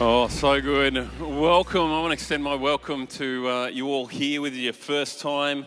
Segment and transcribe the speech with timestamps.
[0.00, 0.94] Oh, so good.
[1.20, 1.92] Welcome.
[1.92, 5.66] I want to extend my welcome to uh, you all here with your first time.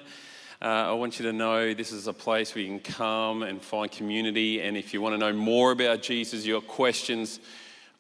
[0.61, 3.61] Uh, I want you to know this is a place where you can come and
[3.61, 4.61] find community.
[4.61, 7.39] And if you want to know more about Jesus, you've questions,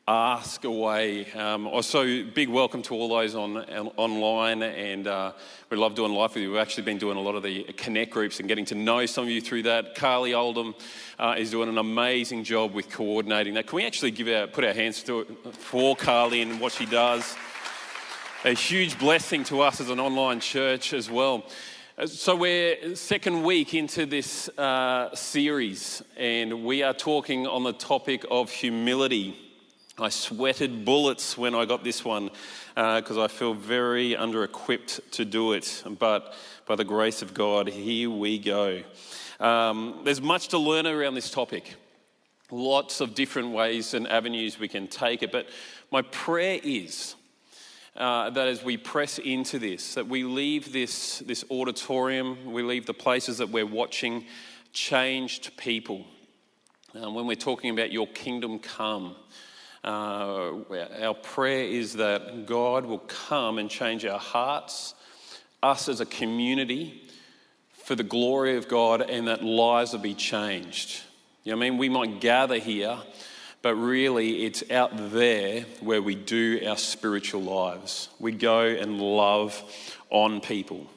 [0.07, 1.29] ask away.
[1.33, 3.57] Um, also, big welcome to all those on,
[3.97, 5.33] online, and uh,
[5.69, 6.51] we love doing life with you.
[6.51, 9.25] We've actually been doing a lot of the connect groups and getting to know some
[9.25, 9.95] of you through that.
[9.95, 10.75] Carly Oldham
[11.19, 13.67] uh, is doing an amazing job with coordinating that.
[13.67, 17.35] Can we actually give our, put our hands to for Carly and what she does?
[18.45, 21.43] A huge blessing to us as an online church as well.
[22.05, 28.23] So, we're second week into this uh, series, and we are talking on the topic
[28.31, 29.46] of humility.
[29.99, 32.29] I sweated bullets when I got this one
[32.75, 35.83] because uh, I feel very under equipped to do it.
[35.97, 36.35] But
[36.67, 38.83] by the grace of God, here we go.
[39.39, 41.73] Um, there's much to learn around this topic,
[42.51, 45.31] lots of different ways and avenues we can take it.
[45.31, 45.47] But
[45.91, 47.15] my prayer is
[47.95, 52.85] uh, that as we press into this, that we leave this, this auditorium, we leave
[52.85, 54.25] the places that we're watching,
[54.73, 56.05] changed people.
[56.93, 59.15] Um, when we're talking about your kingdom come,
[59.87, 60.51] uh,
[61.01, 64.93] our prayer is that God will come and change our hearts,
[65.63, 67.07] us as a community,
[67.71, 71.01] for the glory of God, and that lives will be changed.
[71.45, 71.77] You know I mean?
[71.77, 72.97] We might gather here,
[73.61, 78.09] but really it's out there where we do our spiritual lives.
[78.19, 79.63] We go and love
[80.09, 80.87] on people.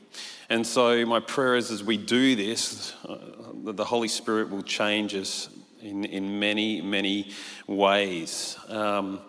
[0.49, 3.19] And so, my prayer is as we do this, uh,
[3.67, 5.49] that the Holy Spirit will change us
[5.83, 7.31] in, in many, many
[7.67, 8.56] ways.
[8.69, 9.20] Um,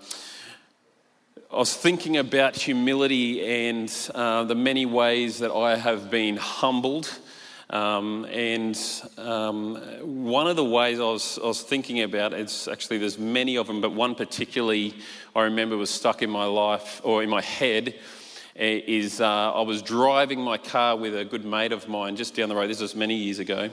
[1.52, 7.19] I was thinking about humility and uh, the many ways that I have been humbled.
[7.69, 8.77] Um, and
[9.17, 9.75] um,
[10.25, 13.67] one of the ways I was, I was thinking about, it's actually, there's many of
[13.67, 14.93] them, but one particularly
[15.36, 17.95] I remember was stuck in my life or in my head
[18.55, 22.36] eh, is uh, I was driving my car with a good mate of mine just
[22.36, 22.69] down the road.
[22.69, 23.69] This was many years ago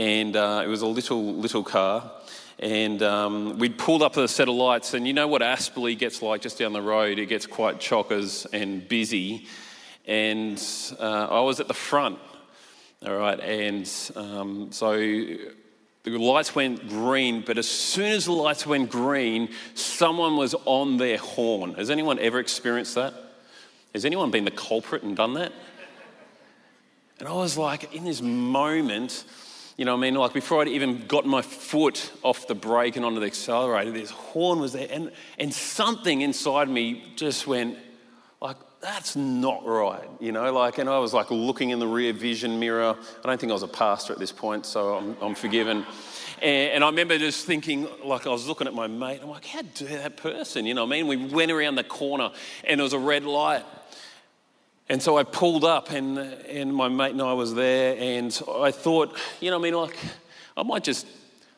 [0.00, 2.10] and uh, it was a little little car.
[2.58, 6.22] And um, we'd pulled up a set of lights, and you know what Aspley gets
[6.22, 7.18] like just down the road?
[7.18, 9.46] It gets quite chockers and busy.
[10.06, 10.62] And
[10.98, 12.18] uh, I was at the front,
[13.06, 18.66] all right, and um, so the lights went green, but as soon as the lights
[18.66, 21.74] went green, someone was on their horn.
[21.74, 23.12] Has anyone ever experienced that?
[23.94, 25.52] Has anyone been the culprit and done that?
[27.18, 29.24] And I was like, in this moment,
[29.76, 30.14] you know what I mean?
[30.14, 34.10] Like before I'd even gotten my foot off the brake and onto the accelerator, this
[34.10, 34.88] horn was there.
[34.90, 37.78] And, and something inside me just went,
[38.40, 40.52] like, that's not right, you know?
[40.52, 42.96] Like, and I was like looking in the rear vision mirror.
[43.22, 45.84] I don't think I was a pastor at this point, so I'm, I'm forgiven.
[46.40, 49.44] And, and, I remember just thinking, like, I was looking at my mate, I'm like,
[49.44, 51.06] how dare that person, you know what I mean?
[51.06, 52.30] We went around the corner
[52.64, 53.64] and there was a red light.
[54.90, 58.72] And so I pulled up, and, and my mate and I was there, and I
[58.72, 59.96] thought, you know, I mean, like,
[60.56, 61.06] I might just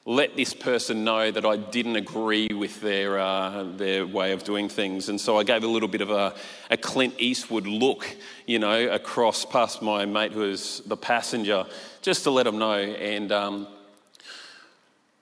[0.04, 4.68] let this person know that I didn't agree with their, uh, their way of doing
[4.68, 5.08] things.
[5.08, 6.34] And so I gave a little bit of a,
[6.70, 8.06] a Clint Eastwood look,
[8.46, 11.64] you know, across past my mate who was the passenger,
[12.02, 12.74] just to let him know.
[12.74, 13.66] And um,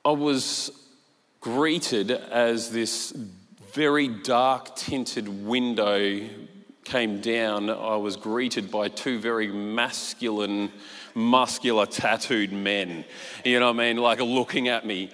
[0.05, 0.73] I was
[1.41, 3.13] greeted as this
[3.73, 6.29] very dark tinted window
[6.85, 10.73] came down, I was greeted by two very masculine,
[11.15, 13.05] muscular, tattooed men.
[13.45, 13.97] You know what I mean?
[13.97, 15.11] Like looking at me.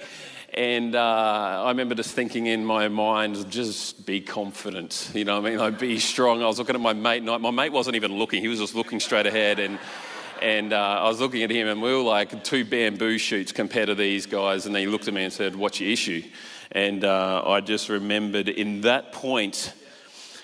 [0.55, 5.11] And uh, I remember just thinking in my mind, just be confident.
[5.15, 5.59] You know what I mean?
[5.59, 6.43] Like be strong.
[6.43, 8.75] I was looking at my mate, and my mate wasn't even looking, he was just
[8.75, 9.59] looking straight ahead.
[9.59, 9.79] And
[10.43, 13.89] and uh, I was looking at him, and we were like two bamboo shoots compared
[13.89, 14.67] to these guys.
[14.67, 16.23] And he looked at me and said, What's your issue?
[16.73, 19.73] And uh, I just remembered in that point,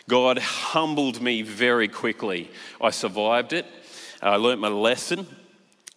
[0.09, 2.51] God humbled me very quickly.
[2.81, 3.67] I survived it,
[4.21, 5.27] I learnt my lesson,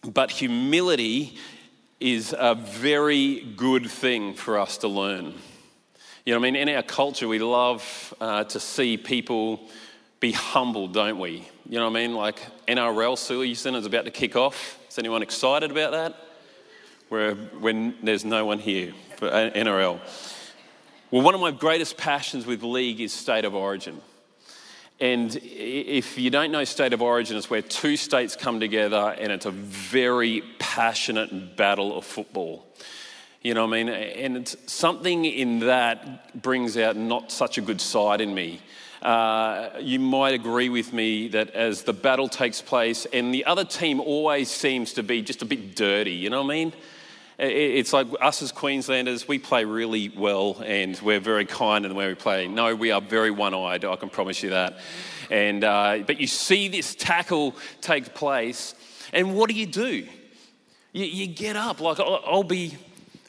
[0.04, 1.38] but humility
[2.00, 5.34] is a very good thing for us to learn.
[6.26, 9.70] You know, I mean, in our culture, we love uh, to see people
[10.20, 11.48] be humbled, don't we?
[11.70, 12.16] You know what I mean?
[12.16, 14.80] Like NRL season is about to kick off.
[14.90, 16.16] Is anyone excited about that?
[17.10, 20.00] Where, when there's no one here for NRL.
[21.12, 24.02] Well, one of my greatest passions with league is state of origin.
[25.00, 29.32] And if you don't know state of origin, it's where two states come together and
[29.32, 32.66] it's a very passionate battle of football.
[33.44, 33.90] You know what I mean?
[33.90, 38.60] And it's something in that brings out not such a good side in me.
[39.04, 43.64] Uh, you might agree with me that as the battle takes place, and the other
[43.64, 46.74] team always seems to be just a bit dirty, you know what I mean?
[47.38, 51.96] It's like us as Queenslanders, we play really well and we're very kind in the
[51.96, 52.48] way we play.
[52.48, 54.78] No, we are very one eyed, I can promise you that.
[55.30, 58.74] And, uh, but you see this tackle take place,
[59.12, 60.08] and what do you do?
[60.94, 62.78] You, you get up, like I'll, I'll be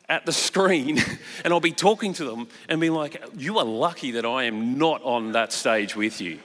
[0.09, 0.99] at the screen
[1.45, 4.79] and I'll be talking to them and be like, You are lucky that I am
[4.79, 6.39] not on that stage with you.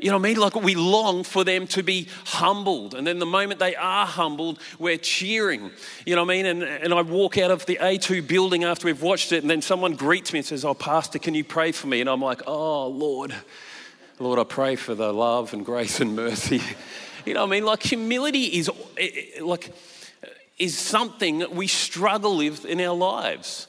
[0.00, 0.38] You know what I mean?
[0.38, 2.94] Like we long for them to be humbled.
[2.94, 5.70] And then the moment they are humbled, we're cheering.
[6.06, 6.46] You know what I mean?
[6.46, 9.60] And, and I walk out of the A2 building after we've watched it, and then
[9.60, 12.00] someone greets me and says, Oh, Pastor, can you pray for me?
[12.00, 13.34] And I'm like, Oh, Lord,
[14.18, 16.62] Lord, I pray for the love and grace and mercy.
[17.26, 17.66] You know what I mean?
[17.66, 18.70] Like humility is
[19.42, 19.74] like
[20.58, 23.66] is something we struggle with in our lives.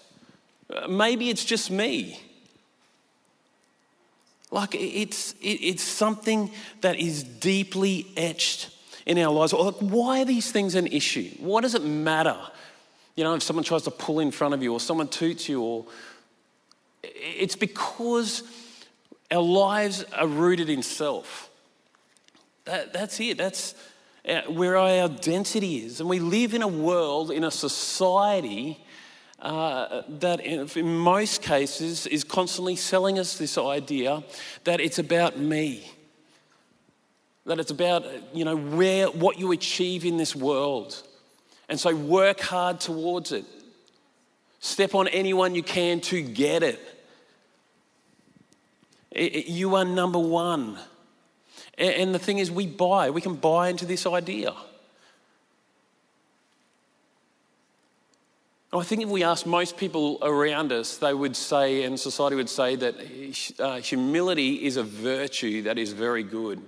[0.74, 2.20] Uh, maybe it's just me.
[4.52, 6.52] Like it's, it's something
[6.82, 8.70] that is deeply etched
[9.06, 9.54] in our lives.
[9.54, 11.30] Like, why are these things an issue?
[11.40, 12.38] Why does it matter?
[13.16, 15.62] You know, if someone tries to pull in front of you or someone toots you,
[15.62, 15.86] or
[17.04, 18.44] it's because
[19.32, 21.50] our lives are rooted in self.
[22.66, 23.38] That, that's it.
[23.38, 23.74] That's
[24.28, 26.00] uh, where our identity is.
[26.00, 28.84] And we live in a world, in a society
[29.42, 34.24] uh, that in most cases is constantly selling us this idea
[34.66, 35.90] that it's about me.
[37.46, 38.06] That it's about,
[38.36, 41.02] you know, where, what you achieve in this world.
[41.70, 43.46] And so work hard towards it.
[44.60, 46.80] Step on anyone you can to get it.
[49.10, 50.78] it, it you are number one.
[51.80, 54.54] And, and the thing is, we buy, we can buy into this idea.
[58.74, 62.50] I think if we ask most people around us, they would say, and society would
[62.50, 62.96] say, that
[63.60, 66.62] uh, humility is a virtue that is very good.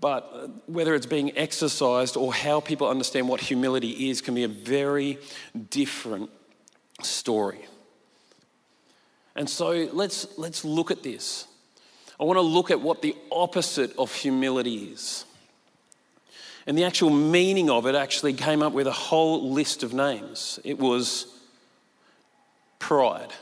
[0.00, 4.44] But uh, whether it's being exercised or how people understand what humility is can be
[4.44, 5.18] a very
[5.68, 6.30] different
[7.02, 7.66] story.
[9.34, 11.46] And so let's, let's look at this.
[12.18, 15.25] I want to look at what the opposite of humility is.
[16.66, 20.58] And the actual meaning of it actually came up with a whole list of names.
[20.64, 21.26] It was
[22.78, 23.32] pride,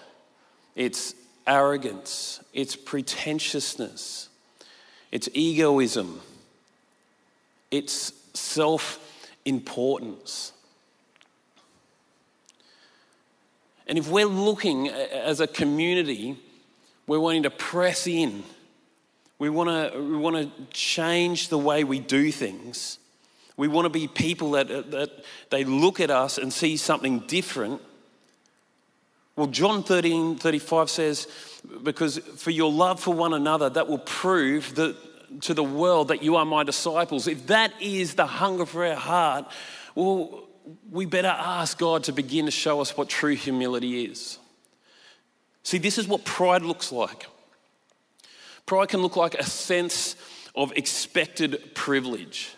[0.77, 1.15] it's
[1.47, 4.29] arrogance, it's pretentiousness,
[5.11, 6.21] it's egoism,
[7.71, 9.01] it's self
[9.45, 10.53] importance.
[13.87, 16.39] And if we're looking as a community,
[17.07, 18.43] we're wanting to press in.
[19.39, 22.99] We want to we want to change the way we do things.
[23.57, 27.21] We want to be people that, uh, that they look at us and see something
[27.21, 27.81] different.
[29.37, 31.29] Well, John 13 35 says,
[31.83, 34.97] Because for your love for one another, that will prove that,
[35.43, 37.27] to the world that you are my disciples.
[37.27, 39.47] If that is the hunger for our heart,
[39.95, 40.45] well,
[40.91, 44.39] we better ask God to begin to show us what true humility is.
[45.63, 47.27] See, this is what pride looks like.
[48.67, 50.17] Pride can look like a sense
[50.55, 52.55] of expected privilege.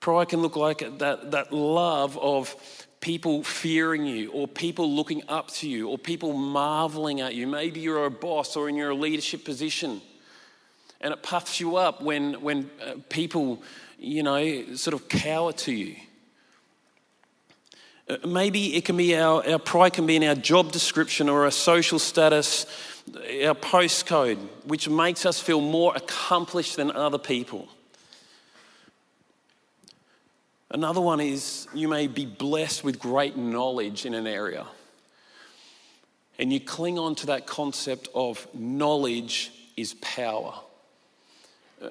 [0.00, 2.54] Pride can look like that, that love of
[3.00, 7.46] people fearing you or people looking up to you or people marveling at you.
[7.46, 10.00] Maybe you're a boss or in your leadership position
[11.00, 13.62] and it puffs you up when, when uh, people,
[13.98, 15.96] you know, sort of cower to you.
[18.08, 21.44] Uh, maybe it can be our, our pride can be in our job description or
[21.44, 22.66] our social status,
[23.14, 27.68] our postcode, which makes us feel more accomplished than other people.
[30.70, 34.66] Another one is you may be blessed with great knowledge in an area.
[36.38, 40.54] And you cling on to that concept of knowledge is power.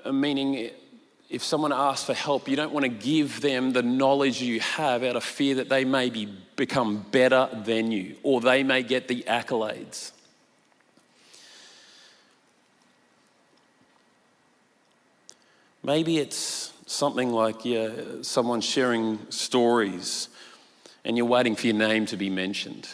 [0.05, 0.69] Uh, meaning,
[1.29, 5.03] if someone asks for help, you don't want to give them the knowledge you have
[5.03, 9.07] out of fear that they may be, become better than you or they may get
[9.07, 10.11] the accolades.
[15.83, 17.91] Maybe it's something like yeah,
[18.21, 20.29] someone sharing stories
[21.05, 22.87] and you're waiting for your name to be mentioned.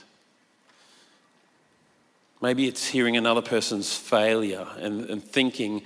[2.41, 5.83] Maybe it's hearing another person's failure and, and thinking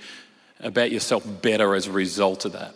[0.58, 2.74] about yourself better as a result of that.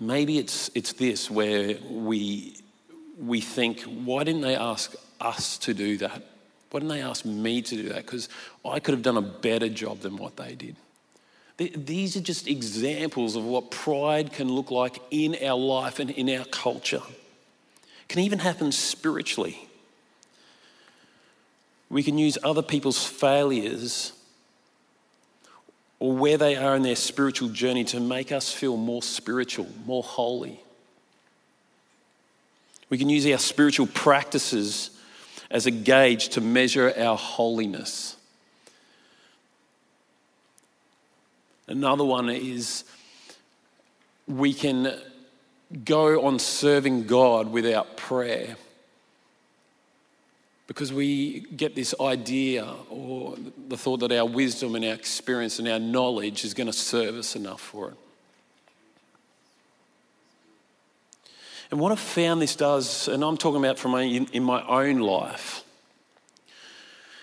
[0.00, 2.56] Maybe it's, it's this where we,
[3.20, 6.22] we think, why didn't they ask us to do that?
[6.70, 8.06] Why didn't they ask me to do that?
[8.06, 8.28] Because
[8.64, 10.76] I could have done a better job than what they did.
[11.58, 16.30] These are just examples of what pride can look like in our life and in
[16.38, 17.02] our culture.
[17.04, 19.68] It can even happen spiritually.
[21.90, 24.12] We can use other people's failures
[25.98, 30.04] or where they are in their spiritual journey to make us feel more spiritual, more
[30.04, 30.60] holy.
[32.88, 34.90] We can use our spiritual practices
[35.50, 38.16] as a gauge to measure our holiness.
[41.68, 42.84] Another one is
[44.26, 44.98] we can
[45.84, 48.56] go on serving God without prayer
[50.66, 53.36] because we get this idea or
[53.68, 57.14] the thought that our wisdom and our experience and our knowledge is going to serve
[57.16, 57.96] us enough for it.
[61.70, 64.66] And what I've found this does, and I'm talking about from my, in, in my
[64.66, 65.64] own life,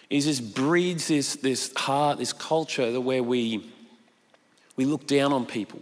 [0.09, 3.67] is this breeds this, this heart, this culture that where we,
[4.75, 5.79] we look down on people.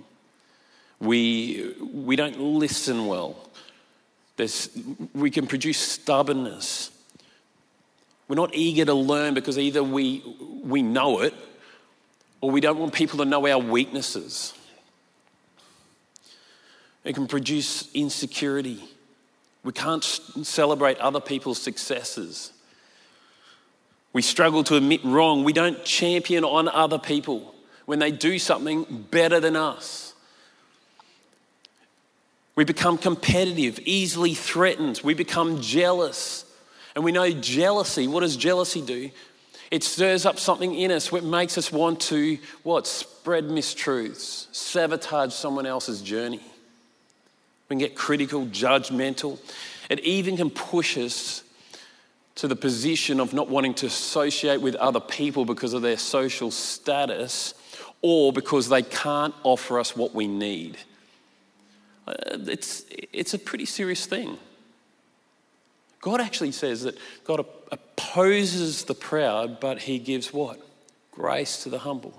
[1.00, 3.50] We, we don't listen well.
[4.38, 4.70] There's,
[5.14, 6.92] we can produce stubbornness.
[8.28, 10.24] We're not eager to learn because either we,
[10.64, 11.34] we know it
[12.42, 14.54] or we don't want people to know our weaknesses.
[17.04, 18.84] It can produce insecurity.
[19.64, 22.54] We can't celebrate other people's successes.
[24.14, 25.44] We struggle to admit wrong.
[25.44, 27.53] We don't champion on other people
[27.86, 30.14] when they do something better than us.
[32.56, 35.02] We become competitive, easily threatened.
[35.04, 36.46] We become jealous.
[36.96, 39.10] And we know jealousy, what does jealousy do?
[39.72, 42.86] It stirs up something in us which makes us want to what?
[42.86, 46.42] Spread mistruths, sabotage someone else's journey.
[47.68, 49.40] We can get critical, judgmental.
[49.90, 51.44] It even can push us
[52.36, 56.52] to the position of not wanting to associate with other people because of their social
[56.52, 57.56] status
[58.04, 60.78] or because they can't offer us what we need.
[62.06, 64.38] Uh, it's, it's a pretty serious thing.
[66.02, 70.60] God actually says that God opposes the proud, but he gives what?
[71.12, 72.14] Grace to the humble.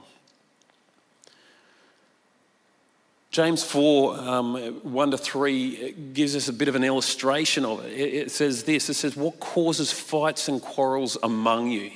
[3.30, 7.90] James 4, um, 1 to 3, gives us a bit of an illustration of it.
[7.92, 11.90] It says this it says, What causes fights and quarrels among you?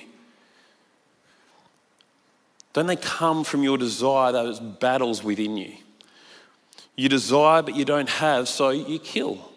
[2.72, 5.72] Don't they come from your desire, those battles within you?
[6.96, 9.50] You desire, but you don't have, so you kill.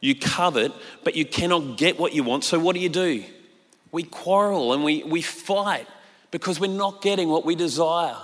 [0.00, 0.72] You covet,
[1.04, 3.24] but you cannot get what you want, so what do you do?
[3.92, 5.86] We quarrel and we, we fight
[6.30, 8.16] because we're not getting what we desire.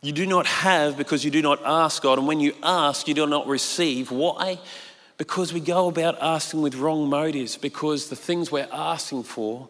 [0.00, 3.14] You do not have because you do not ask God, and when you ask, you
[3.14, 4.10] do not receive.
[4.10, 4.58] Why?
[5.18, 9.68] Because we go about asking with wrong motives, because the things we're asking for,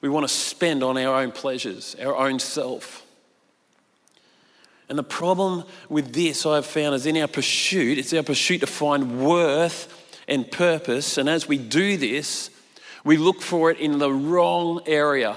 [0.00, 3.04] we want to spend on our own pleasures, our own self.
[4.88, 8.66] And the problem with this I've found is in our pursuit, it's our pursuit to
[8.66, 9.92] find worth
[10.28, 11.18] and purpose.
[11.18, 12.50] And as we do this,
[13.04, 15.36] we look for it in the wrong area.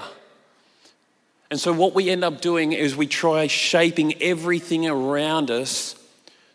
[1.50, 5.96] And so, what we end up doing is we try shaping everything around us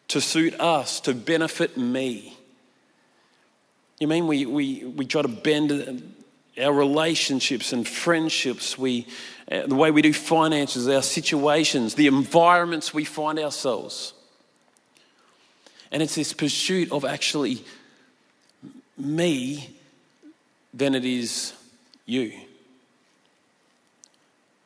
[0.08, 2.38] to suit us, to benefit me.
[4.00, 6.15] You mean we, we, we try to bend
[6.62, 9.08] our relationships and friendships, we,
[9.52, 14.14] uh, the way we do finances, our situations, the environments we find ourselves.
[15.92, 17.64] And it's this pursuit of actually
[18.98, 19.70] me
[20.74, 21.54] than it is
[22.06, 22.34] you.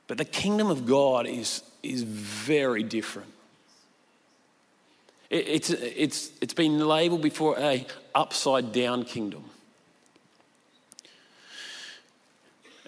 [0.07, 3.31] But the kingdom of God is, is very different.
[5.29, 9.45] It, it's, it's, it's been labeled before a upside down kingdom.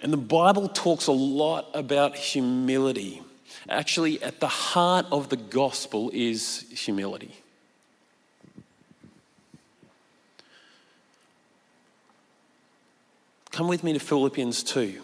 [0.02, 3.22] And the Bible talks a lot about humility.
[3.68, 7.32] Actually, at the heart of the gospel is humility.
[13.52, 15.00] Come with me to Philippians 2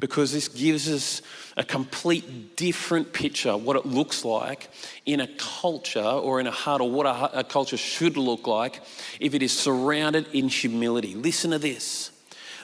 [0.00, 1.22] because this gives us
[1.58, 4.70] a complete different picture what it looks like
[5.04, 8.80] in a culture or in a heart or what a, a culture should look like
[9.20, 11.14] if it is surrounded in humility.
[11.14, 12.10] Listen to this.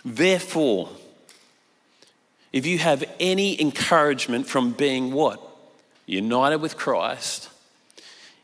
[0.02, 0.88] Therefore,
[2.56, 5.38] if you have any encouragement from being what?
[6.06, 7.50] United with Christ,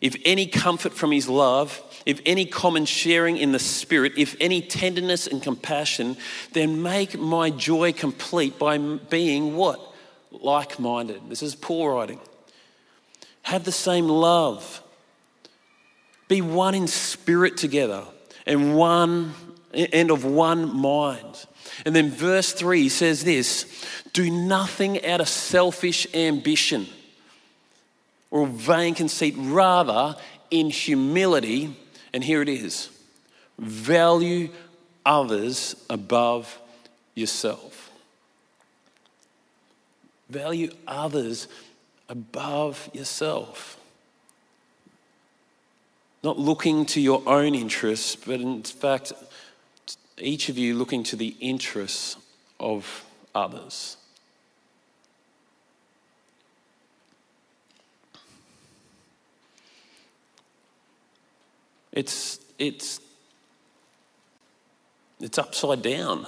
[0.03, 4.61] if any comfort from his love, if any common sharing in the Spirit, if any
[4.61, 6.19] tenderness and compassion,
[6.53, 9.81] then make my joy complete by being what?
[10.31, 11.23] Like minded.
[11.31, 12.21] This is Paul writing.
[13.45, 14.83] Have the same love.
[16.29, 18.05] Be one in spirit together
[18.45, 19.33] and one
[19.73, 21.47] and of one mind.
[21.85, 23.67] And then verse 3 says this
[24.13, 26.87] Do nothing out of selfish ambition
[28.31, 30.17] or vain conceit, rather,
[30.51, 31.77] in humility,
[32.13, 32.89] and here it is
[33.59, 34.49] value
[35.05, 36.59] others above
[37.15, 37.91] yourself.
[40.29, 41.47] Value others
[42.09, 43.79] above yourself.
[46.23, 49.13] Not looking to your own interests, but in fact,
[50.23, 52.17] each of you looking to the interests
[52.59, 53.97] of others.
[61.93, 63.01] It's, it's,
[65.21, 66.27] it's upside down.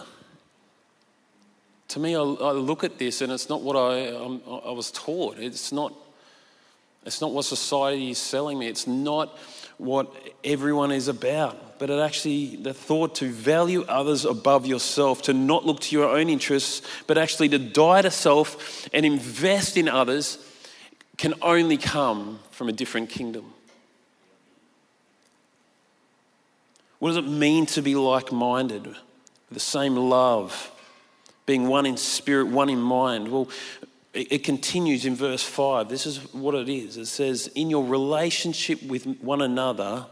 [1.88, 4.90] To me, I, I look at this and it's not what I, I'm, I was
[4.90, 5.38] taught.
[5.38, 5.94] It's not,
[7.06, 8.66] it's not what society is selling me.
[8.66, 9.38] It's not
[9.84, 10.12] what
[10.42, 11.78] everyone is about.
[11.78, 16.08] But it actually, the thought to value others above yourself, to not look to your
[16.08, 20.38] own interests, but actually to die to self and invest in others,
[21.16, 23.52] can only come from a different kingdom.
[26.98, 28.96] What does it mean to be like minded?
[29.50, 30.70] The same love,
[31.44, 33.30] being one in spirit, one in mind.
[33.30, 33.48] Well,
[34.14, 35.88] it continues in verse 5.
[35.88, 40.06] This is what it is it says, In your relationship with one another,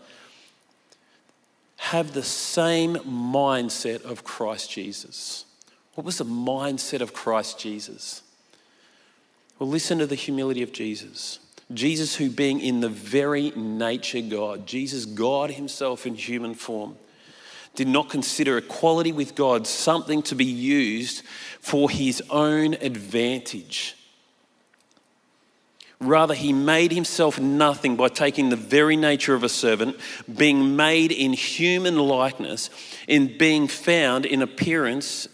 [1.76, 5.44] have the same mindset of Christ Jesus.
[5.94, 8.22] What was the mindset of Christ Jesus?
[9.58, 11.38] Well, listen to the humility of Jesus.
[11.72, 16.96] Jesus, who being in the very nature God, Jesus, God Himself in human form,
[17.74, 21.22] did not consider equality with God something to be used
[21.60, 23.96] for His own advantage.
[26.02, 29.96] Rather, he made himself nothing by taking the very nature of a servant,
[30.36, 32.70] being made in human likeness,
[33.06, 35.28] in being found in appearance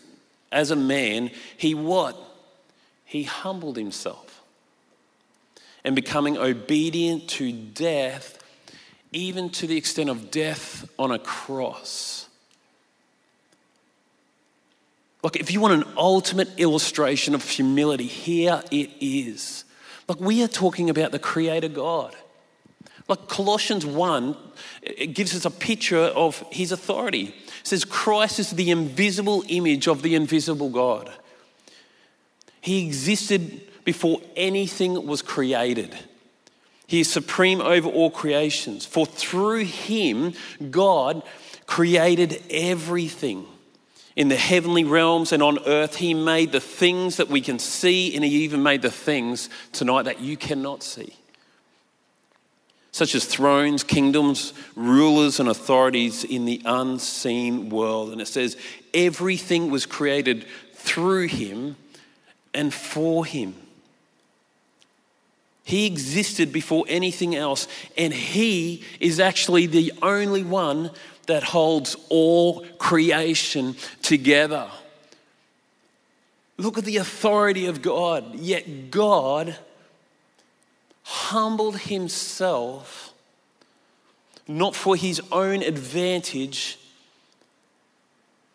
[0.53, 1.31] as a man.
[1.57, 2.19] He what?
[3.07, 4.43] He humbled himself
[5.85, 8.39] and becoming obedient to death,
[9.11, 12.28] even to the extent of death on a cross.
[15.23, 19.65] Look, if you want an ultimate illustration of humility, here it is.
[20.09, 22.15] Look, we are talking about the Creator God.
[23.09, 24.37] Like Colossians 1,
[24.83, 27.35] it gives us a picture of his authority.
[27.61, 31.11] It says, Christ is the invisible image of the invisible God.
[32.61, 35.97] He existed before anything was created.
[36.87, 38.85] He is supreme over all creations.
[38.87, 40.35] For through him,
[40.71, 41.23] God
[41.67, 43.47] created everything.
[44.19, 48.17] In the heavenly realms and on earth, he made the things that we can see,
[48.17, 51.15] and he even made the things tonight that you cannot see.
[52.91, 58.11] Such as thrones, kingdoms, rulers, and authorities in the unseen world.
[58.11, 58.57] And it says,
[58.93, 61.77] everything was created through him
[62.53, 63.55] and for him.
[65.63, 70.91] He existed before anything else, and He is actually the only one
[71.29, 74.67] that holds all creation together.
[76.57, 78.35] Look at the authority of God.
[78.35, 79.57] Yet God
[81.05, 83.13] humbled Himself
[84.49, 86.79] not for His own advantage,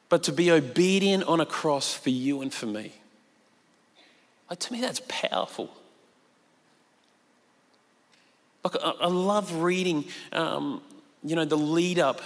[0.09, 2.91] but to be obedient on a cross for you and for me.
[4.49, 5.69] Like, to me, that's powerful.
[8.63, 10.81] Look, I, love reading, um,
[11.23, 12.21] you know, the lead up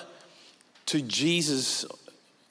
[0.87, 1.85] to Jesus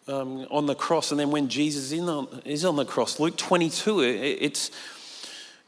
[0.09, 3.19] um, on the cross, and then when Jesus on, is on the cross.
[3.19, 4.71] Luke 22, it's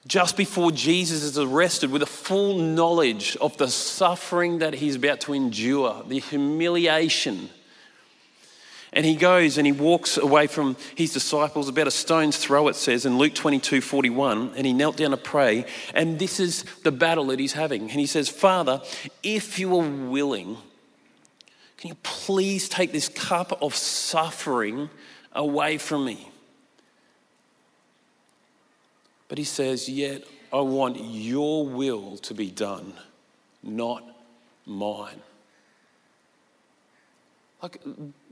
[0.07, 5.21] just before Jesus is arrested with a full knowledge of the suffering that he's about
[5.23, 7.51] to endure, the humiliation
[8.93, 12.77] and he goes and he walks away from his disciples about a stone's throw, it
[12.77, 14.53] says in Luke 22 41.
[14.57, 15.67] And he knelt down to pray.
[15.95, 17.83] And this is the battle that he's having.
[17.83, 18.81] And he says, Father,
[19.23, 20.57] if you are willing,
[21.79, 24.91] can you please take this cup of suffering
[25.33, 26.29] away from me?
[29.29, 32.95] But he says, Yet I want your will to be done,
[33.63, 34.03] not
[34.67, 35.23] mine.
[37.63, 37.81] Like,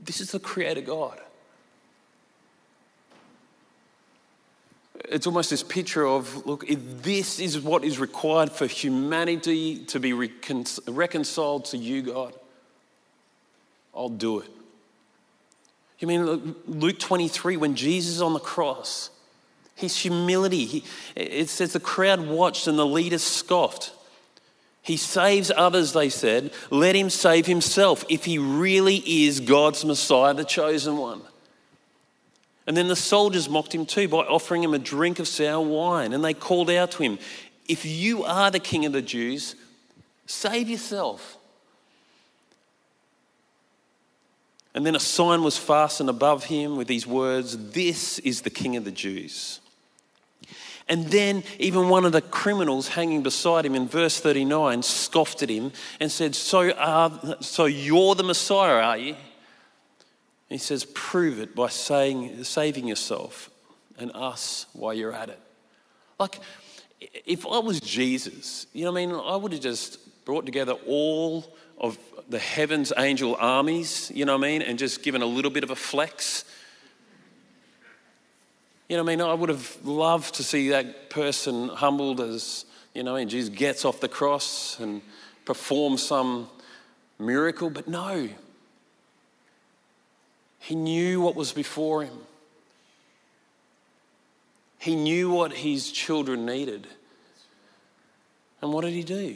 [0.01, 1.19] this is the Creator God.
[5.09, 10.11] It's almost this picture of look, this is what is required for humanity to be
[10.11, 12.33] recon- reconciled to you, God,
[13.97, 14.49] I'll do it.
[15.99, 19.09] You mean Luke 23, when Jesus is on the cross,
[19.73, 20.83] his humility, he,
[21.15, 23.93] it says the crowd watched and the leaders scoffed.
[24.83, 26.51] He saves others, they said.
[26.69, 31.21] Let him save himself if he really is God's Messiah, the chosen one.
[32.67, 36.13] And then the soldiers mocked him too by offering him a drink of sour wine.
[36.13, 37.17] And they called out to him,
[37.67, 39.55] If you are the king of the Jews,
[40.25, 41.36] save yourself.
[44.77, 48.75] And then a sign was fastened above him with these words This is the king
[48.75, 49.59] of the Jews.
[50.87, 55.49] And then, even one of the criminals hanging beside him in verse 39 scoffed at
[55.49, 59.13] him and said, So, uh, so you're the Messiah, are you?
[59.13, 59.17] And
[60.49, 63.49] he says, Prove it by saying, saving yourself
[63.97, 65.39] and us while you're at it.
[66.19, 66.39] Like,
[67.25, 69.15] if I was Jesus, you know what I mean?
[69.15, 71.97] I would have just brought together all of
[72.29, 74.61] the heavens angel armies, you know what I mean?
[74.61, 76.43] And just given a little bit of a flex
[78.87, 82.65] you know, what I mean, I would have loved to see that person humbled as,
[82.93, 85.01] you know, and Jesus gets off the cross and
[85.43, 86.47] performs some
[87.19, 88.29] miracle, but no.
[90.59, 92.17] He knew what was before him.
[94.79, 96.87] He knew what his children needed.
[98.61, 99.35] And what did he do?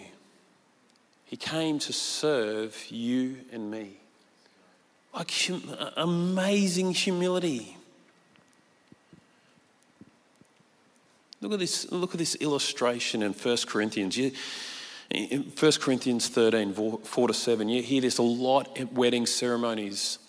[1.32, 3.92] He came to serve you and me.
[5.14, 7.78] Like hum- amazing humility.
[11.40, 14.18] Look at this, look at this illustration in 1 Corinthians.
[14.18, 14.34] You,
[15.10, 20.20] in 1 Corinthians 13, 4 to 7, you hear this a lot at wedding ceremonies,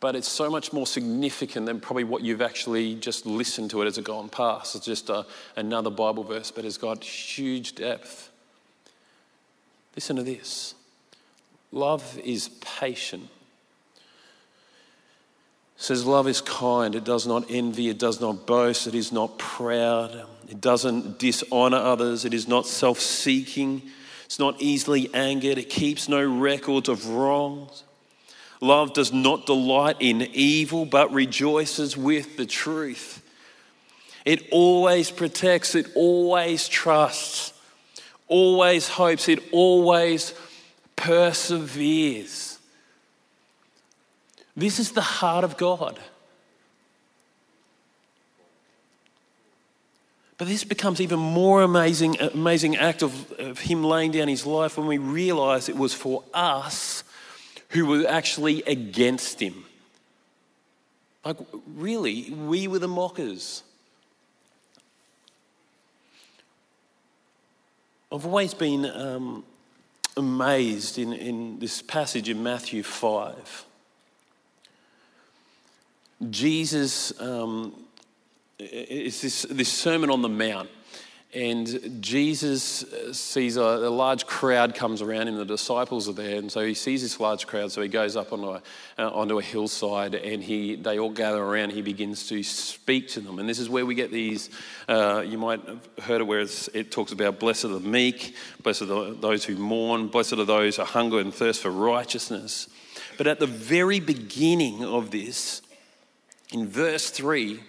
[0.00, 3.86] but it's so much more significant than probably what you've actually just listened to it
[3.86, 4.74] as it gone past.
[4.74, 8.27] It's just a, another Bible verse, but it's got huge depth.
[9.98, 10.76] Listen to this.
[11.72, 13.28] Love is patient.
[15.76, 16.94] Says love is kind.
[16.94, 17.88] It does not envy.
[17.88, 18.86] It does not boast.
[18.86, 20.24] It is not proud.
[20.48, 22.24] It doesn't dishonor others.
[22.24, 23.82] It is not self-seeking.
[24.26, 25.58] It's not easily angered.
[25.58, 27.82] It keeps no records of wrongs.
[28.60, 33.20] Love does not delight in evil but rejoices with the truth.
[34.24, 35.74] It always protects.
[35.74, 37.52] It always trusts
[38.28, 40.34] always hopes it always
[40.96, 42.58] perseveres
[44.58, 46.00] this is the heart of God.
[50.36, 54.76] But this becomes even more amazing, amazing act of, of him laying down his life
[54.76, 57.04] when we realize it was for us
[57.68, 59.64] who were actually against him.
[61.24, 61.36] Like,
[61.76, 63.62] really, we were the mockers.
[68.10, 69.44] I've always been um,
[70.16, 73.64] amazed in, in this passage in Matthew 5.
[76.30, 77.74] Jesus um,
[78.58, 80.70] this, this Sermon on the Mount.
[81.34, 85.36] And Jesus sees a, a, large crowd comes around him.
[85.36, 87.70] The disciples are there, and so he sees this large crowd.
[87.70, 88.62] So he goes up onto a,
[88.98, 91.72] uh, onto a hillside, and he they all gather around.
[91.72, 94.48] He begins to speak to them, and this is where we get these.
[94.88, 98.82] Uh, you might have heard it, where it talks about blessed are the meek, blessed
[98.82, 102.70] are those who mourn, blessed are those who hunger and thirst for righteousness.
[103.18, 105.60] But at the very beginning of this,
[106.52, 107.60] in verse 3,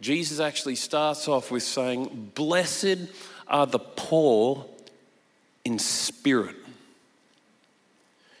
[0.00, 2.98] Jesus actually starts off with saying, Blessed
[3.48, 4.66] are the poor
[5.64, 6.56] in spirit.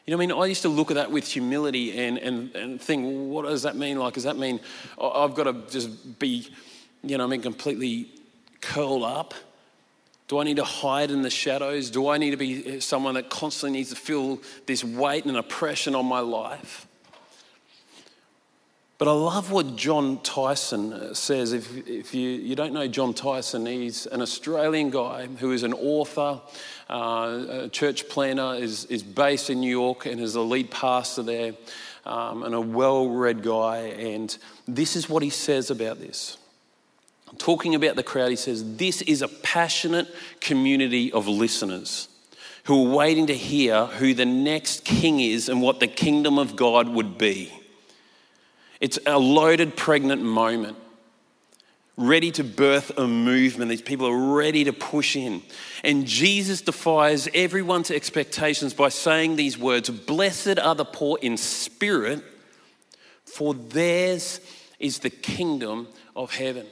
[0.08, 2.80] You know, I mean, I used to look at that with humility and, and, and
[2.80, 3.98] think, well, what does that mean?
[3.98, 4.58] Like, does that mean
[4.98, 6.48] I've got to just be,
[7.02, 8.08] you know, I mean, completely
[8.62, 9.34] curled up?
[10.26, 11.90] Do I need to hide in the shadows?
[11.90, 15.94] Do I need to be someone that constantly needs to feel this weight and oppression
[15.94, 16.87] on my life?
[18.98, 21.52] But I love what Jon Tyson uh, says.
[21.52, 25.72] If, if you, you don't know Jon Tyson, he's an Australian guy who is an
[25.72, 26.40] author,
[26.90, 31.22] uh, a church planner, is, is based in New York and is a lead pastor
[31.22, 31.52] there,
[32.06, 33.78] um, and a well read guy.
[33.78, 36.36] And this is what he says about this.
[37.36, 40.08] Talking about the crowd, he says, This is a passionate
[40.40, 42.08] community of listeners
[42.64, 46.56] who are waiting to hear who the next king is and what the kingdom of
[46.56, 47.52] God would be.
[48.80, 50.76] It's a loaded, pregnant moment,
[51.96, 53.70] ready to birth a movement.
[53.70, 55.42] These people are ready to push in.
[55.82, 62.22] And Jesus defies everyone's expectations by saying these words Blessed are the poor in spirit,
[63.24, 64.40] for theirs
[64.78, 66.66] is the kingdom of heaven.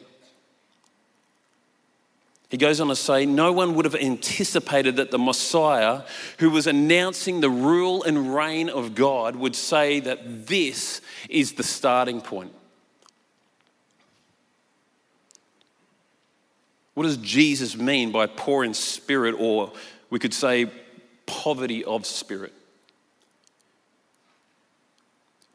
[2.49, 6.03] He goes on to say, No one would have anticipated that the Messiah,
[6.39, 11.65] who was announcing the rule and reign of God, would say that this is the
[11.65, 12.53] starting point.
[16.95, 19.73] What does Jesus mean by poor in spirit, or
[20.09, 20.71] we could say
[21.27, 22.55] poverty of spirit?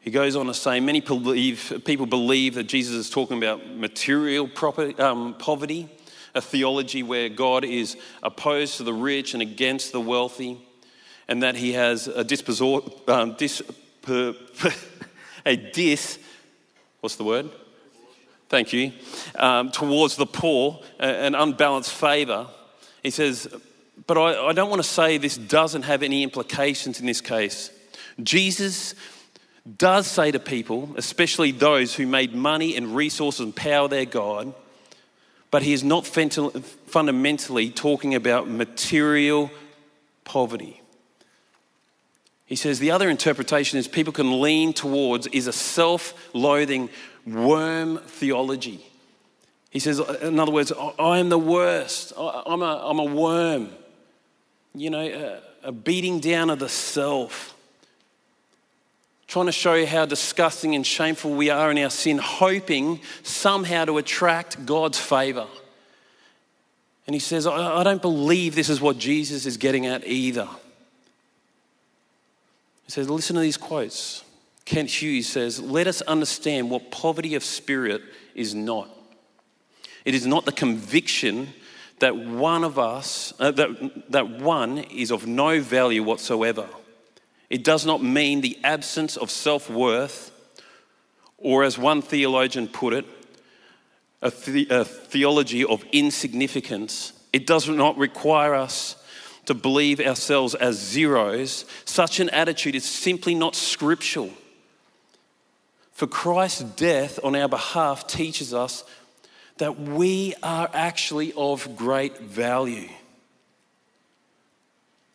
[0.00, 4.46] He goes on to say, many believe, people believe that Jesus is talking about material
[4.46, 5.88] property, um, poverty
[6.34, 10.58] a theology where God is opposed to the rich and against the wealthy,
[11.28, 13.62] and that he has a disposor, um, dis,
[14.02, 14.34] per,
[15.46, 16.18] a dis,
[17.00, 17.50] what's the word?
[18.52, 18.92] thank you,
[19.36, 22.46] um, towards the poor, an unbalanced favor.
[23.02, 23.48] He says,
[24.06, 27.70] but I, I don't want to say this doesn't have any implications in this case.
[28.22, 28.94] Jesus
[29.78, 34.52] does say to people, especially those who made money and resources and power their God,
[35.52, 39.50] but he is not fundamentally talking about material
[40.24, 40.80] poverty.
[42.46, 46.88] He says the other interpretation is people can lean towards is a self loathing
[47.26, 48.84] worm theology.
[49.70, 52.14] He says, uh, in other words, I am the worst.
[52.16, 53.70] I'm a, I'm a worm.
[54.74, 57.51] You know, a beating down of the self.
[59.32, 63.86] Trying to show you how disgusting and shameful we are in our sin, hoping somehow
[63.86, 65.46] to attract God's favor.
[67.06, 70.46] And he says, I, don't believe this is what Jesus is getting at either.
[72.84, 74.22] He says, listen to these quotes.
[74.66, 78.02] Kent Hughes says, Let us understand what poverty of spirit
[78.34, 78.90] is not.
[80.04, 81.54] It is not the conviction
[82.00, 86.68] that one of us, uh, that, that one is of no value whatsoever.
[87.52, 90.30] It does not mean the absence of self worth,
[91.36, 93.04] or as one theologian put it,
[94.22, 97.12] a, the, a theology of insignificance.
[97.30, 98.96] It does not require us
[99.44, 101.66] to believe ourselves as zeros.
[101.84, 104.30] Such an attitude is simply not scriptural.
[105.92, 108.82] For Christ's death on our behalf teaches us
[109.58, 112.88] that we are actually of great value.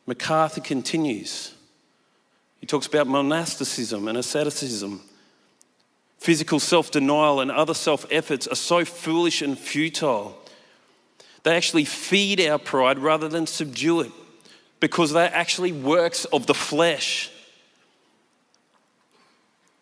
[0.06, 1.56] MacArthur continues.
[2.60, 5.02] He talks about monasticism and asceticism.
[6.18, 10.38] Physical self denial and other self efforts are so foolish and futile.
[11.44, 14.12] They actually feed our pride rather than subdue it
[14.80, 17.32] because they're actually works of the flesh.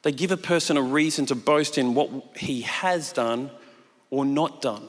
[0.04, 3.50] They give a person a reason to boast in what he has done
[4.12, 4.88] or not done.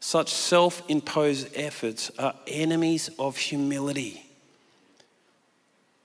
[0.00, 4.29] Such self imposed efforts are enemies of humility.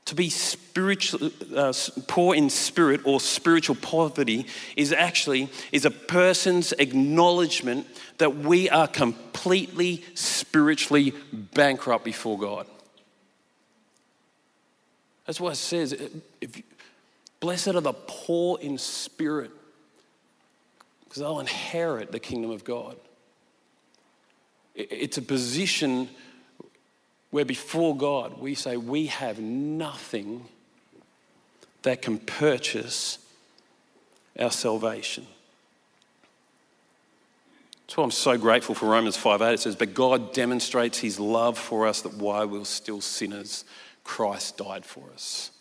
[0.06, 1.74] To be spiritual, uh,
[2.08, 7.88] poor in spirit or spiritual poverty is actually is a person's acknowledgement
[8.20, 12.68] that we are completely spiritually bankrupt before God.
[15.26, 15.94] That's why it says,
[16.39, 16.62] if,
[17.39, 19.50] blessed are the poor in spirit,
[21.04, 22.96] because they'll inherit the kingdom of God.
[24.76, 26.10] It's a position
[27.36, 30.45] where before God we say we have nothing
[31.82, 33.19] that can purchase
[34.39, 35.28] our salvation.
[37.82, 39.54] That's why I'm so grateful for Romans 5:8.
[39.56, 43.65] It says, But God demonstrates his love for us that while we we're still sinners,
[44.06, 45.52] Christ died for us.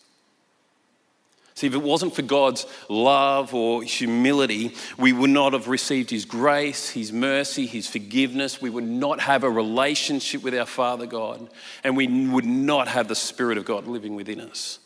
[1.54, 6.24] See, if it wasn't for God's love or humility, we would not have received His
[6.24, 8.60] grace, His mercy, His forgiveness.
[8.60, 11.48] We would not have a relationship with our Father God,
[11.84, 14.80] and we would not have the Spirit of God living within us.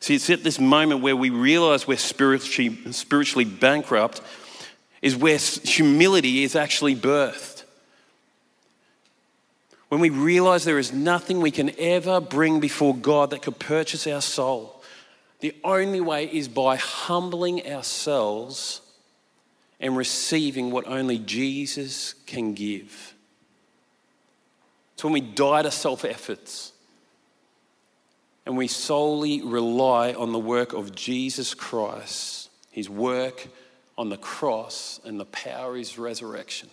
[0.00, 4.22] See, it's at this moment where we realize we're spiritually, spiritually bankrupt,
[5.02, 7.59] is where humility is actually birthed
[9.90, 14.06] when we realize there is nothing we can ever bring before God that could purchase
[14.06, 14.82] our soul,
[15.40, 18.82] the only way is by humbling ourselves
[19.80, 23.14] and receiving what only Jesus can give.
[24.94, 26.72] It's when we die to self efforts
[28.46, 33.48] and we solely rely on the work of Jesus Christ, his work
[33.98, 36.70] on the cross, and the power of his resurrection.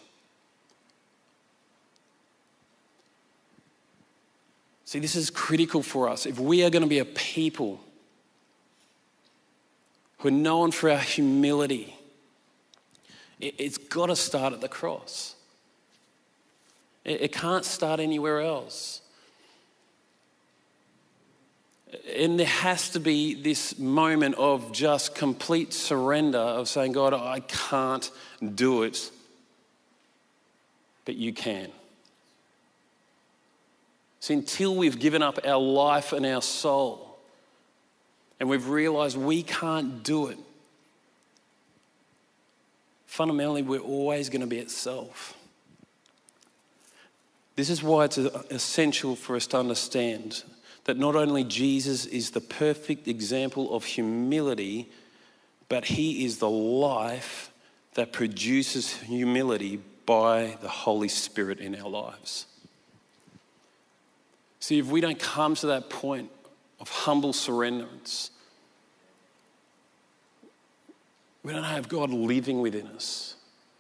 [4.87, 6.25] See, this is critical for us.
[6.25, 7.81] If we are going to be a people
[10.19, 11.93] who are known for our humility,
[13.37, 15.35] it's got to start at the cross.
[17.03, 19.01] It can't start anywhere else.
[22.15, 27.41] And there has to be this moment of just complete surrender of saying, God, I
[27.41, 28.09] can't
[28.55, 29.11] do it,
[31.03, 31.73] but you can.
[34.27, 37.17] See, until we've given up our life and our soul
[38.41, 40.37] and we've realized we can't do it,
[43.05, 45.33] fundamentally, we're always going to be at self.
[47.55, 50.43] This is why it's uh, essential for us to understand
[50.83, 54.89] that not only Jesus is the perfect example of humility,
[55.69, 57.49] but he is the life
[57.93, 62.45] that produces humility by the Holy Spirit in our lives.
[64.67, 66.29] See, if we don't come to that point
[66.81, 68.31] of humble surrenderance,
[71.41, 73.35] we don't have God living within us.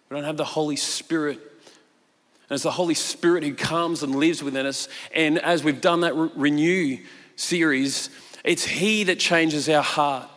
[0.09, 1.39] We don't have the Holy Spirit.
[1.39, 4.87] And it's the Holy Spirit who comes and lives within us.
[5.13, 6.99] And as we've done that Re- Renew
[7.35, 8.09] series,
[8.45, 10.29] it's He that changes our heart.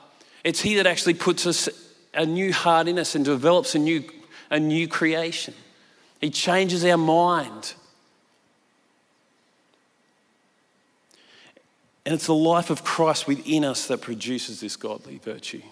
[0.43, 1.69] It's He that actually puts us
[2.13, 4.03] a new heart in us and develops a new,
[4.51, 5.55] a new creation.
[6.21, 7.75] He changes our mind.
[12.11, 15.63] And it's the life of Christ within us that produces this godly virtue.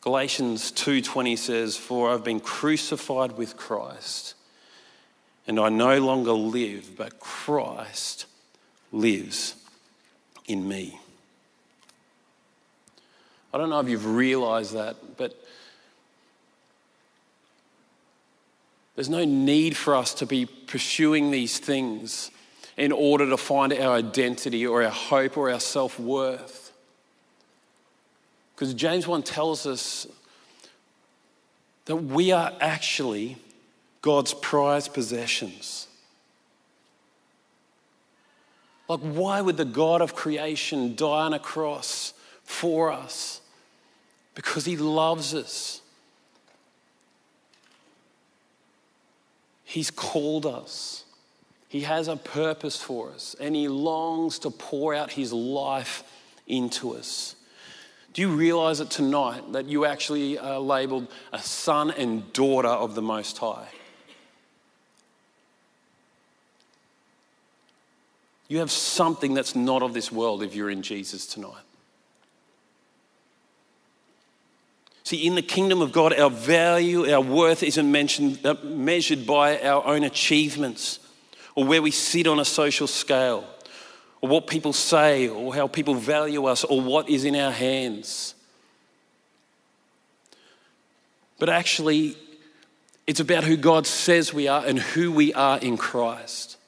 [0.00, 4.32] Galatians 2:20 says, "For I've been crucified with Christ,
[5.46, 8.24] and I no longer live, but Christ
[8.92, 9.56] lives
[10.46, 10.98] in me."
[13.52, 15.38] I don't know if you've realized that, but
[18.94, 22.30] there's no need for us to be pursuing these things
[22.78, 26.72] in order to find our identity or our hope or our self worth.
[28.54, 30.06] Because James 1 tells us
[31.86, 33.36] that we are actually
[34.00, 35.88] God's prized possessions.
[38.88, 42.14] Like, why would the God of creation die on a cross
[42.44, 43.40] for us?
[44.34, 45.82] Because he loves us.
[49.64, 51.04] He's called us.
[51.68, 56.02] He has a purpose for us and He longs to pour out His life
[56.46, 57.36] into us.
[58.14, 62.94] Do you realize it tonight that you actually are labeled a son and daughter of
[62.94, 63.68] the Most High?
[68.48, 71.52] You have something that's not of this world if you're in Jesus tonight.
[75.04, 79.60] See, in the kingdom of God, our value, our worth isn't mentioned, uh, measured by
[79.60, 80.98] our own achievements
[81.58, 83.44] or where we sit on a social scale,
[84.20, 88.36] or what people say, or how people value us, or what is in our hands.
[91.40, 92.16] But actually,
[93.08, 96.58] it's about who God says we are and who we are in Christ.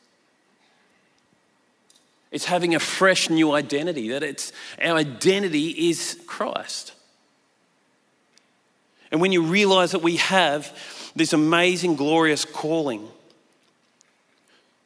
[2.32, 6.94] It's having a fresh new identity, that it's our identity is Christ.
[9.12, 10.76] And when you realize that we have
[11.14, 13.06] this amazing, glorious calling,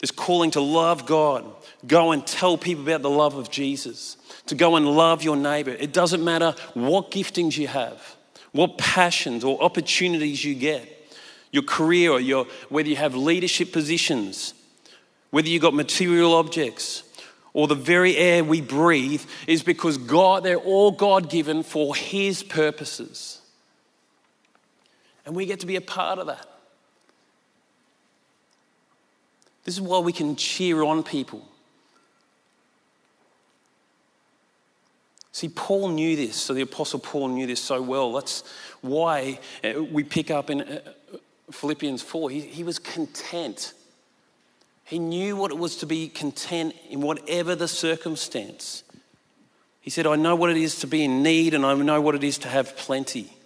[0.05, 1.47] this calling to love God,
[1.87, 5.71] go and tell people about the love of Jesus, to go and love your neighbor.
[5.71, 8.15] It doesn't matter what giftings you have,
[8.53, 10.87] what passions or opportunities you get,
[11.53, 14.53] your career or your, whether you have leadership positions,
[15.31, 17.05] whether you've got material objects,
[17.55, 22.43] or the very air we breathe is because God, they're all God given for His
[22.43, 23.41] purposes.
[25.25, 26.47] And we get to be a part of that.
[29.65, 31.47] This is why we can cheer on people.
[35.33, 38.13] See, Paul knew this, so the Apostle Paul knew this so well.
[38.13, 38.45] That's
[38.83, 40.81] why uh, we pick up in uh,
[41.51, 42.31] Philippians 4.
[42.31, 43.73] He, he was content.
[44.85, 48.85] He knew what it was to be content in whatever the circumstance.
[49.81, 52.15] He said, I know what it is to be in need, and I know what
[52.15, 53.37] it is to have plenty.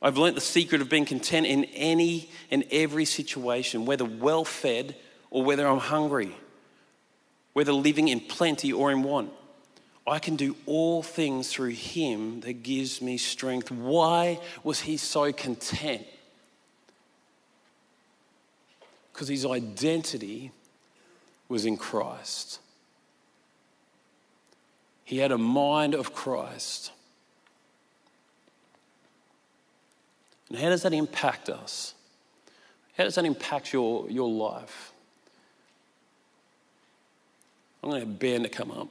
[0.00, 4.96] I've learnt the secret of being content in any and every situation, whether well fed
[5.30, 6.34] or whether I'm hungry,
[7.52, 9.30] whether living in plenty or in want.
[10.06, 13.70] I can do all things through him that gives me strength.
[13.70, 16.06] Why was he so content?
[19.12, 20.52] Because his identity
[21.48, 22.60] was in Christ.
[25.04, 26.92] He had a mind of Christ.
[30.48, 31.94] And how does that impact us?
[32.96, 34.92] How does that impact your, your life?
[37.82, 38.88] I'm going to have Ben to come up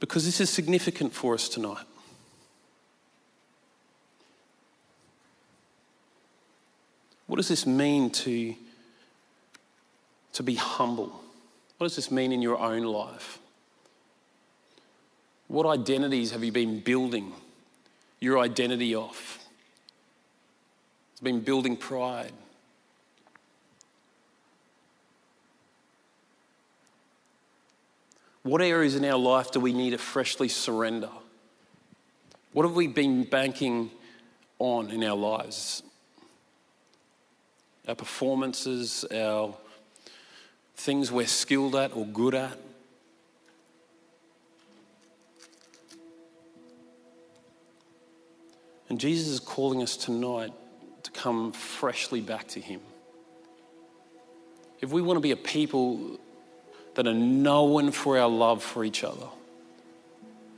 [0.00, 1.84] because this is significant for us tonight.
[7.26, 8.54] What does this mean to,
[10.34, 11.20] to be humble?
[11.78, 13.38] What does this mean in your own life?
[15.48, 17.32] What identities have you been building
[18.20, 19.44] your identity off?
[21.12, 22.32] It's been building pride,
[28.46, 31.10] What areas in our life do we need to freshly surrender?
[32.52, 33.90] What have we been banking
[34.60, 35.82] on in our lives?
[37.88, 39.52] Our performances, our
[40.76, 42.56] things we're skilled at or good at.
[48.88, 50.52] And Jesus is calling us tonight
[51.02, 52.80] to come freshly back to Him.
[54.80, 56.20] If we want to be a people
[56.96, 59.28] that are known for our love for each other.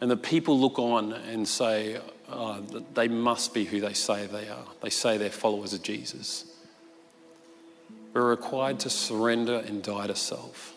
[0.00, 2.60] And the people look on and say, oh,
[2.94, 4.64] they must be who they say they are.
[4.80, 6.44] They say they're followers of Jesus.
[8.14, 10.74] We're required to surrender and die to self.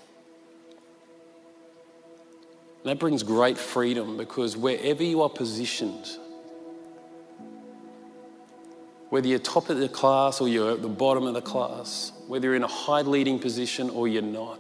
[2.84, 6.08] And that brings great freedom because wherever you are positioned,
[9.10, 12.48] whether you're top of the class or you're at the bottom of the class, whether
[12.48, 14.60] you're in a high leading position or you're not,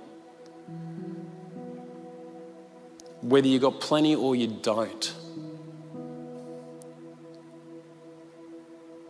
[3.22, 5.14] whether you've got plenty or you don't,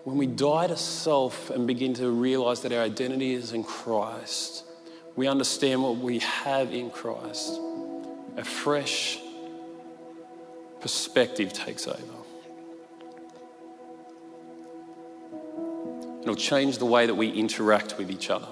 [0.04, 4.66] when we die to self and begin to realize that our identity is in Christ,
[5.16, 7.60] we understand what we have in Christ
[8.38, 9.20] a fresh
[10.80, 12.02] perspective takes over.
[16.22, 18.48] It'll change the way that we interact with each other.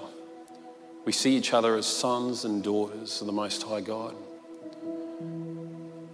[1.04, 4.14] We see each other as sons and daughters of the Most High God.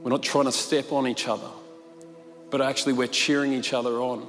[0.06, 1.48] We're not trying to step on each other,
[2.50, 4.24] but actually we're cheering each other on.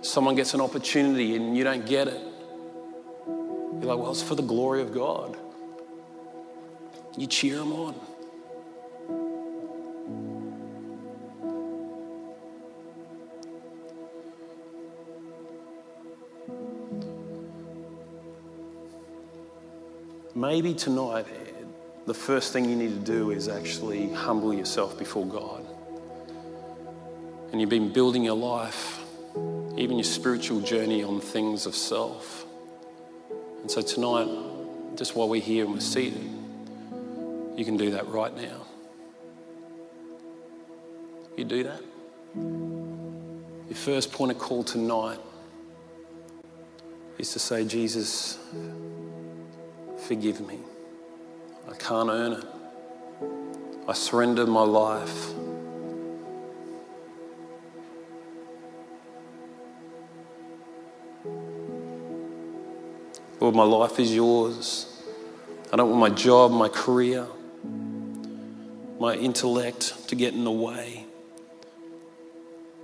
[0.00, 2.22] Someone gets an opportunity and you don't get it.
[3.26, 5.36] You're like, well, it's for the glory of God.
[7.16, 7.96] You cheer them on.
[20.48, 21.26] Maybe tonight,
[22.06, 25.62] the first thing you need to do is actually humble yourself before God.
[27.52, 28.98] And you've been building your life,
[29.76, 32.46] even your spiritual journey, on things of self.
[33.60, 34.26] And so tonight,
[34.96, 36.30] just while we're here and we're seated,
[37.54, 38.64] you can do that right now.
[41.36, 41.82] You do that?
[42.34, 45.20] Your first point of call tonight
[47.18, 48.38] is to say, Jesus,
[50.08, 50.58] forgive me.
[51.70, 52.44] I can't earn it.
[53.86, 55.34] I surrender my life.
[63.38, 64.86] Lord, my life is yours.
[65.70, 67.26] I don't want my job, my career,
[68.98, 71.04] my intellect to get in the way.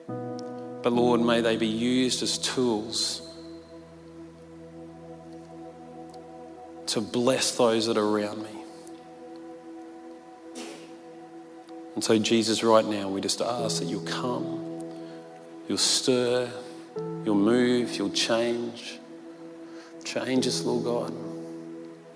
[0.06, 3.33] But Lord, may they be used as tools
[6.86, 8.64] to bless those that are around me.
[11.94, 14.82] And so, Jesus, right now, we just ask that you'll come,
[15.68, 16.50] you'll stir,
[17.24, 18.98] you'll move, you'll change.
[20.04, 21.10] Change us, Lord God.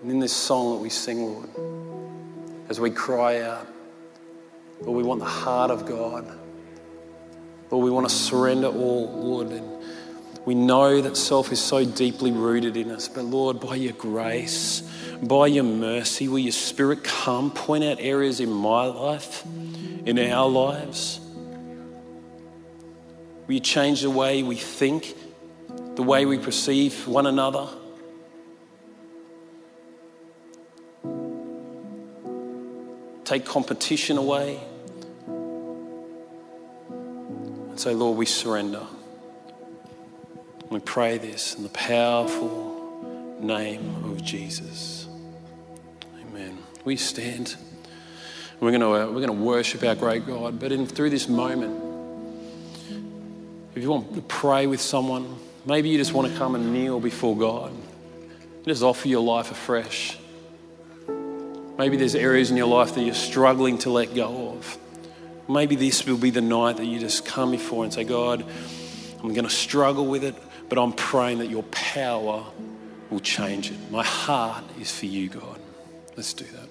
[0.02, 1.48] And in this song that we sing, Lord,
[2.68, 3.66] as we cry out,
[4.82, 6.26] Lord, we want the heart of God.
[7.70, 9.48] Lord, we want to surrender all, Lord.
[9.48, 9.82] And
[10.44, 13.08] we know that self is so deeply rooted in us.
[13.08, 14.82] But Lord, by your grace,
[15.22, 19.44] by your mercy, will your spirit come, point out areas in my life,
[20.06, 21.20] in our lives?
[23.46, 25.14] Will you change the way we think,
[25.94, 27.68] the way we perceive one another?
[33.24, 34.58] Take competition away.
[37.68, 38.86] And say, Lord, we surrender.
[40.70, 45.08] We pray this in the powerful name of Jesus.
[46.20, 46.58] Amen.
[46.84, 47.56] We stand.
[48.60, 50.60] We're going to, uh, we're going to worship our great God.
[50.60, 51.82] But in, through this moment,
[53.74, 57.00] if you want to pray with someone, maybe you just want to come and kneel
[57.00, 57.72] before God.
[58.66, 60.18] Just offer your life afresh.
[61.78, 64.76] Maybe there's areas in your life that you're struggling to let go of.
[65.48, 68.44] Maybe this will be the night that you just come before and say, God,
[69.22, 70.34] I'm going to struggle with it,
[70.68, 72.44] but I'm praying that your power
[73.10, 73.90] will change it.
[73.90, 75.60] My heart is for you, God.
[76.16, 76.67] Let's do that.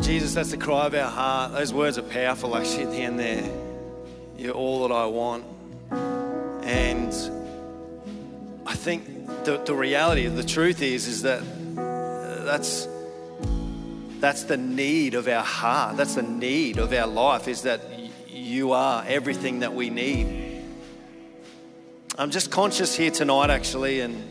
[0.00, 1.52] Lord Jesus, that's the cry of our heart.
[1.52, 3.44] Those words are powerful, actually, at the end there.
[4.34, 5.44] You're all that I want.
[6.62, 7.12] And
[8.64, 12.88] I think the, the reality the truth is, is that uh, that's,
[14.20, 15.98] that's the need of our heart.
[15.98, 17.82] That's the need of our life, is that
[18.26, 20.64] you are everything that we need.
[22.16, 24.24] I'm just conscious here tonight, actually, and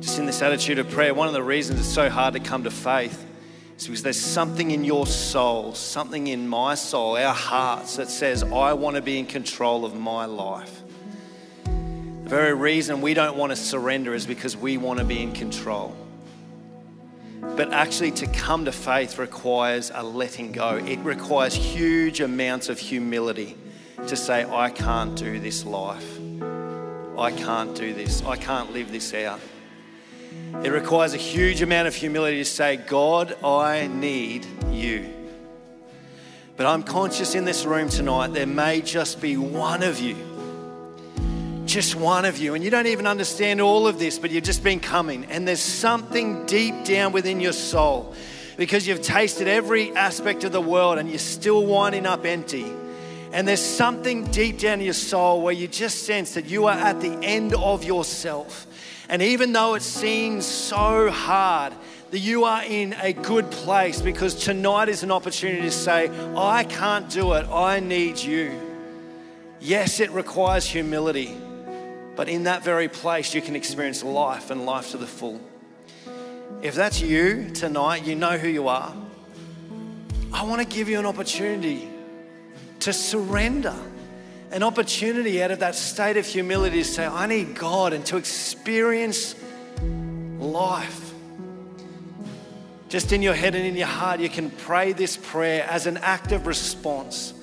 [0.00, 1.14] just in this attitude of prayer.
[1.14, 3.26] One of the reasons it's so hard to come to faith
[3.78, 8.42] is because there's something in your soul, something in my soul, our hearts that says,
[8.42, 10.82] I want to be in control of my life.
[11.64, 15.32] The very reason we don't want to surrender is because we want to be in
[15.32, 15.96] control.
[17.40, 20.76] But actually, to come to faith requires a letting go.
[20.76, 23.56] It requires huge amounts of humility
[24.06, 26.18] to say, I can't do this life.
[27.16, 28.22] I can't do this.
[28.24, 29.40] I can't live this out.
[30.64, 35.08] It requires a huge amount of humility to say, God, I need you.
[36.56, 40.16] But I'm conscious in this room tonight, there may just be one of you,
[41.66, 44.64] just one of you, and you don't even understand all of this, but you've just
[44.64, 48.14] been coming, and there's something deep down within your soul
[48.58, 52.66] because you've tasted every aspect of the world and you're still winding up empty.
[53.32, 56.76] And there's something deep down in your soul where you just sense that you are
[56.76, 58.66] at the end of yourself.
[59.08, 61.72] And even though it seems so hard,
[62.10, 66.64] that you are in a good place because tonight is an opportunity to say, I
[66.64, 68.58] can't do it, I need you.
[69.60, 71.36] Yes, it requires humility,
[72.16, 75.40] but in that very place, you can experience life and life to the full.
[76.62, 78.94] If that's you tonight, you know who you are.
[80.32, 81.88] I want to give you an opportunity
[82.80, 83.74] to surrender,
[84.50, 88.16] an opportunity out of that state of humility to say, I need God and to
[88.16, 89.34] experience
[90.38, 91.12] life.
[92.88, 95.98] Just in your head and in your heart, you can pray this prayer as an
[95.98, 97.34] act of response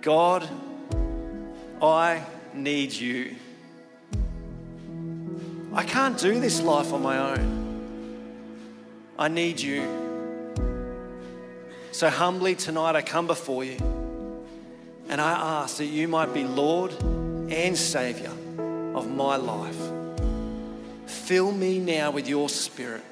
[0.00, 0.48] God,
[1.82, 2.24] I
[2.54, 3.36] need you.
[5.74, 7.60] I can't do this life on my own.
[9.18, 9.86] I need you.
[11.92, 13.99] So humbly tonight, I come before you
[15.10, 18.30] and I ask that you might be Lord and Savior
[18.94, 19.76] of my life.
[21.06, 23.02] Fill me now with your Spirit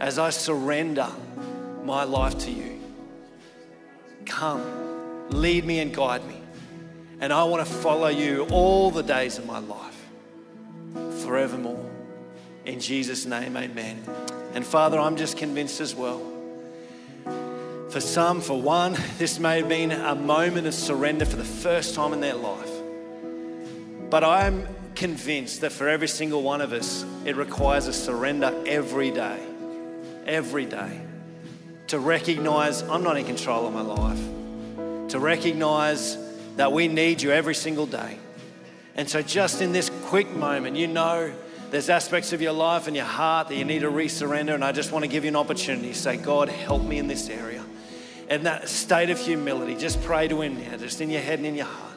[0.00, 1.08] as I surrender
[1.84, 2.80] my life to you.
[4.26, 6.40] Come, lead me and guide me.
[7.20, 9.96] And I want to follow you all the days of my life,
[11.22, 11.88] forevermore.
[12.64, 14.02] In Jesus' name, amen.
[14.54, 16.33] And Father, I'm just convinced as well.
[17.94, 21.94] For some, for one, this may have been a moment of surrender for the first
[21.94, 22.72] time in their life.
[24.10, 24.66] But I'm
[24.96, 29.38] convinced that for every single one of us, it requires a surrender every day
[30.26, 31.02] every day
[31.86, 36.18] to recognize I'm not in control of my life, to recognize
[36.56, 38.18] that we need you every single day.
[38.96, 41.32] And so, just in this quick moment, you know
[41.70, 44.52] there's aspects of your life and your heart that you need to resurrender.
[44.52, 47.06] And I just want to give you an opportunity to say, God, help me in
[47.06, 47.64] this area.
[48.28, 51.46] And that state of humility, just pray to Him now, just in your head and
[51.46, 51.94] in your heart.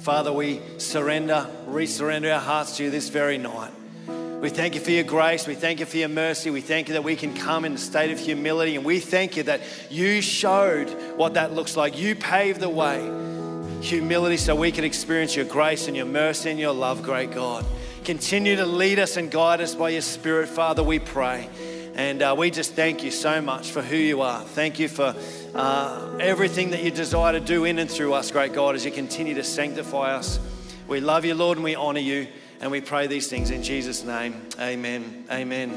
[0.00, 3.70] Father, we surrender, resurrender our hearts to you this very night.
[4.40, 5.46] We thank you for your grace.
[5.46, 6.50] We thank you for your mercy.
[6.50, 8.74] We thank you that we can come in a state of humility.
[8.76, 10.88] And we thank you that you showed
[11.18, 11.98] what that looks like.
[11.98, 13.02] You paved the way,
[13.82, 17.66] humility, so we can experience your grace and your mercy and your love, great God.
[18.04, 21.48] Continue to lead us and guide us by your Spirit, Father, we pray.
[21.94, 24.40] And uh, we just thank you so much for who you are.
[24.40, 25.14] Thank you for
[25.54, 28.90] uh, everything that you desire to do in and through us, great God, as you
[28.90, 30.40] continue to sanctify us.
[30.88, 32.26] We love you, Lord, and we honor you.
[32.62, 34.48] And we pray these things in Jesus' name.
[34.58, 35.26] Amen.
[35.30, 35.76] Amen.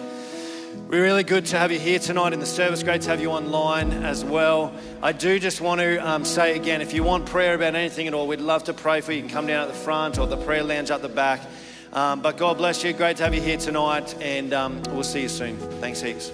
[0.88, 2.84] We're really good to have you here tonight in the service.
[2.84, 4.74] Great to have you online as well.
[5.02, 8.14] I do just want to um, say again if you want prayer about anything at
[8.14, 9.18] all, we'd love to pray for you.
[9.18, 11.42] You can come down at the front or the prayer lounge at the back.
[11.94, 12.92] Um, but God bless you.
[12.94, 15.58] Great to have you here tonight, and um, we'll see you soon.
[15.80, 16.32] Thanks heaps.